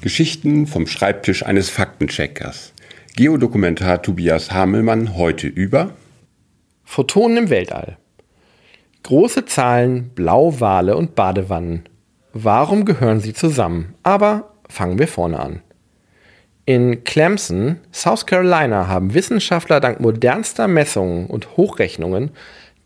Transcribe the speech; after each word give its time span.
Geschichten 0.00 0.66
vom 0.66 0.86
Schreibtisch 0.86 1.44
eines 1.44 1.68
Faktencheckers. 1.68 2.72
Geodokumentar 3.16 4.00
Tobias 4.00 4.50
Hamelmann 4.50 5.14
heute 5.14 5.46
über 5.46 5.92
Photonen 6.84 7.36
im 7.36 7.50
Weltall. 7.50 7.98
Große 9.02 9.44
Zahlen, 9.44 10.08
Blauwale 10.14 10.96
und 10.96 11.14
Badewannen. 11.14 11.84
Warum 12.32 12.86
gehören 12.86 13.20
sie 13.20 13.34
zusammen? 13.34 13.94
Aber 14.02 14.54
fangen 14.70 14.98
wir 14.98 15.06
vorne 15.06 15.38
an. 15.38 15.60
In 16.64 17.04
Clemson, 17.04 17.76
South 17.92 18.24
Carolina, 18.24 18.86
haben 18.88 19.12
Wissenschaftler 19.12 19.80
dank 19.80 20.00
modernster 20.00 20.66
Messungen 20.66 21.26
und 21.26 21.58
Hochrechnungen 21.58 22.30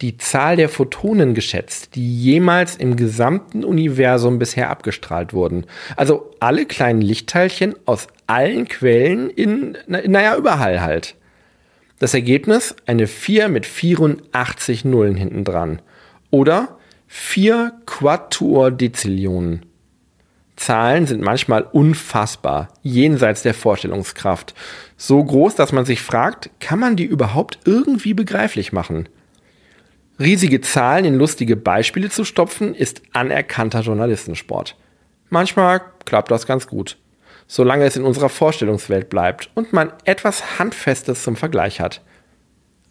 die 0.00 0.16
Zahl 0.18 0.56
der 0.56 0.68
Photonen 0.68 1.34
geschätzt, 1.34 1.94
die 1.94 2.22
jemals 2.22 2.76
im 2.76 2.96
gesamten 2.96 3.64
Universum 3.64 4.38
bisher 4.38 4.70
abgestrahlt 4.70 5.32
wurden. 5.32 5.66
Also 5.96 6.30
alle 6.40 6.66
kleinen 6.66 7.00
Lichtteilchen 7.00 7.74
aus 7.86 8.08
allen 8.26 8.66
Quellen 8.66 9.30
in, 9.30 9.78
naja, 9.86 10.36
überall 10.36 10.80
halt. 10.80 11.14
Das 12.00 12.12
Ergebnis 12.12 12.74
eine 12.86 13.06
4 13.06 13.48
mit 13.48 13.66
84 13.66 14.84
Nullen 14.84 15.14
hinten 15.14 15.44
dran. 15.44 15.80
Oder 16.30 16.76
4 17.06 17.72
Quatuordezillionen. 17.86 19.64
Zahlen 20.56 21.06
sind 21.06 21.22
manchmal 21.22 21.62
unfassbar, 21.62 22.68
jenseits 22.82 23.42
der 23.42 23.54
Vorstellungskraft. 23.54 24.54
So 24.96 25.22
groß, 25.22 25.54
dass 25.54 25.72
man 25.72 25.84
sich 25.84 26.00
fragt, 26.00 26.50
kann 26.60 26.78
man 26.78 26.96
die 26.96 27.04
überhaupt 27.04 27.58
irgendwie 27.64 28.14
begreiflich 28.14 28.72
machen? 28.72 29.08
Riesige 30.20 30.60
Zahlen 30.60 31.04
in 31.04 31.14
lustige 31.16 31.56
Beispiele 31.56 32.08
zu 32.08 32.24
stopfen, 32.24 32.74
ist 32.74 33.02
anerkannter 33.12 33.80
Journalistensport. 33.80 34.76
Manchmal 35.28 35.80
klappt 36.04 36.30
das 36.30 36.46
ganz 36.46 36.68
gut, 36.68 36.98
solange 37.48 37.84
es 37.84 37.96
in 37.96 38.04
unserer 38.04 38.28
Vorstellungswelt 38.28 39.08
bleibt 39.08 39.50
und 39.54 39.72
man 39.72 39.92
etwas 40.04 40.58
Handfestes 40.60 41.24
zum 41.24 41.34
Vergleich 41.34 41.80
hat. 41.80 42.00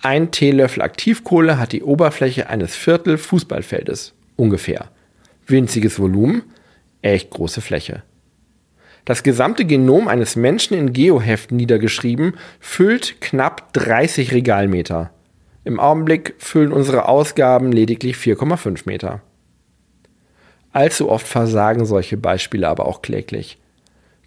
Ein 0.00 0.30
Teelöffel 0.30 0.82
Aktivkohle 0.82 1.58
hat 1.58 1.72
die 1.72 1.82
Oberfläche 1.82 2.48
eines 2.48 2.74
Viertel 2.74 3.18
Fußballfeldes, 3.18 4.14
ungefähr. 4.36 4.88
Winziges 5.46 5.98
Volumen, 5.98 6.42
echt 7.02 7.28
große 7.28 7.60
Fläche. 7.60 8.02
Das 9.04 9.22
gesamte 9.22 9.66
Genom 9.66 10.08
eines 10.08 10.36
Menschen 10.36 10.74
in 10.74 10.94
Geoheften 10.94 11.58
niedergeschrieben 11.58 12.38
füllt 12.60 13.20
knapp 13.20 13.74
30 13.74 14.32
Regalmeter. 14.32 15.10
Im 15.64 15.78
Augenblick 15.78 16.34
füllen 16.38 16.72
unsere 16.72 17.08
Ausgaben 17.08 17.70
lediglich 17.70 18.16
4,5 18.16 18.82
Meter. 18.86 19.20
Allzu 20.72 21.10
oft 21.10 21.26
versagen 21.26 21.84
solche 21.84 22.16
Beispiele 22.16 22.68
aber 22.68 22.86
auch 22.86 23.02
kläglich. 23.02 23.58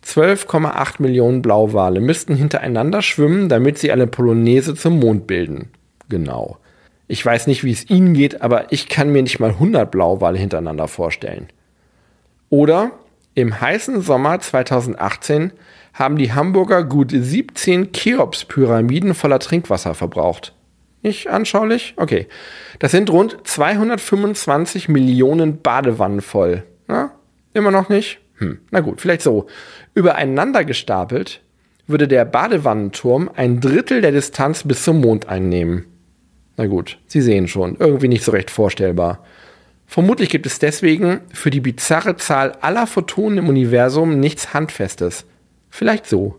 12,8 0.06 1.02
Millionen 1.02 1.42
Blauwale 1.42 2.02
müssten 2.02 2.36
hintereinander 2.36 3.02
schwimmen, 3.02 3.48
damit 3.48 3.78
sie 3.78 3.92
eine 3.92 4.08
Polonaise 4.08 4.76
zum 4.76 5.00
Mond 5.00 5.28
bilden. 5.28 5.70
Genau. 6.10 6.58
Ich 7.08 7.26
weiß 7.26 7.48
nicht, 7.48 7.64
wie 7.64 7.72
es 7.72 7.90
Ihnen 7.90 8.14
geht, 8.14 8.42
aber 8.42 8.72
ich 8.72 8.90
kann 8.90 9.10
mir 9.10 9.24
nicht 9.24 9.40
mal 9.40 9.52
100 9.52 9.90
Blauwale 9.90 10.38
hintereinander 10.38 10.88
vorstellen. 10.88 11.48
Oder 12.50 12.92
im 13.34 13.60
heißen 13.60 14.02
Sommer 14.02 14.40
2018 14.40 15.54
haben 15.94 16.18
die 16.18 16.34
Hamburger 16.34 16.84
gut 16.84 17.12
17 17.12 17.92
Cheops-Pyramiden 17.92 19.14
voller 19.14 19.40
Trinkwasser 19.40 19.94
verbraucht. 19.94 20.54
Nicht 21.04 21.28
anschaulich? 21.28 21.94
Okay. 21.98 22.28
Das 22.80 22.92
sind 22.92 23.10
rund 23.10 23.38
225 23.44 24.90
Millionen 24.90 25.62
Badewannen 25.62 26.22
voll. 26.22 26.64
Na, 26.88 27.12
immer 27.54 27.72
noch 27.72 27.90
nicht? 27.90 28.20
Hm, 28.38 28.60
na 28.72 28.80
gut, 28.80 29.02
vielleicht 29.02 29.22
so. 29.22 29.48
Übereinander 29.94 30.66
gestapelt 30.66 31.42
würde 31.86 32.08
der 32.08 32.24
Badewannenturm 32.24 33.30
ein 33.36 33.60
Drittel 33.60 34.02
der 34.02 34.14
Distanz 34.14 34.64
bis 34.64 34.84
zum 34.84 35.02
Mond 35.02 35.28
einnehmen. 35.28 35.86
Na 36.56 36.68
gut, 36.68 37.00
Sie 37.08 37.22
sehen 37.22 37.48
schon, 37.48 37.76
irgendwie 37.78 38.08
nicht 38.08 38.24
so 38.24 38.32
recht 38.32 38.50
vorstellbar. 38.50 39.26
Vermutlich 39.86 40.30
gibt 40.30 40.46
es 40.46 40.60
deswegen 40.60 41.20
für 41.34 41.50
die 41.50 41.60
bizarre 41.60 42.16
Zahl 42.16 42.54
aller 42.62 42.88
Photonen 42.88 43.40
im 43.40 43.50
Universum 43.50 44.20
nichts 44.20 44.54
Handfestes. 44.54 45.26
Vielleicht 45.70 46.06
so. 46.06 46.38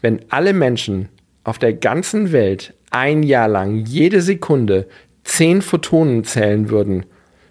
Wenn 0.00 0.20
alle 0.28 0.52
Menschen 0.52 1.08
auf 1.42 1.58
der 1.58 1.72
ganzen 1.72 2.30
Welt 2.32 2.74
ein 2.94 3.22
Jahr 3.24 3.48
lang 3.48 3.84
jede 3.84 4.22
Sekunde 4.22 4.86
zehn 5.24 5.62
Photonen 5.62 6.24
zählen 6.24 6.70
würden, 6.70 7.04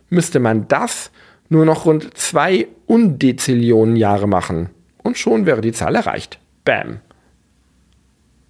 müsste 0.09 0.39
man 0.39 0.67
das 0.67 1.11
nur 1.49 1.65
noch 1.65 1.85
rund 1.85 2.17
zwei 2.17 2.67
Undezillionen 2.85 3.95
Jahre 3.95 4.27
machen. 4.27 4.69
Und 5.03 5.17
schon 5.17 5.45
wäre 5.45 5.61
die 5.61 5.73
Zahl 5.73 5.95
erreicht. 5.95 6.39
Bam. 6.63 6.99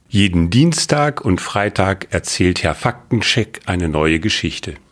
Jeden 0.07 0.51
Dienstag 0.51 1.25
und 1.25 1.41
Freitag 1.41 2.07
erzählt 2.11 2.61
Herr 2.61 2.75
Faktencheck 2.75 3.61
eine 3.65 3.89
neue 3.89 4.19
Geschichte. 4.19 4.75